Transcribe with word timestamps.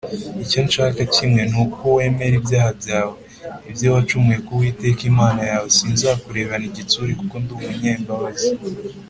“icyo 0.43 0.59
nshaka 0.67 1.01
kimwe 1.15 1.41
ni 1.51 1.57
uko 1.63 1.81
wemera 1.95 2.35
ibyaha 2.39 2.71
byawe, 2.81 3.17
ibyo 3.69 3.87
wacumuye 3.95 4.37
ku 4.45 4.51
uwiteka 4.57 5.01
imana 5.11 5.41
yawe;” 5.51 5.67
“sinzakurebana 5.77 6.65
igitsure 6.69 7.11
kuko 7.19 7.35
ndi 7.41 7.51
umunyambabazi 7.57 8.49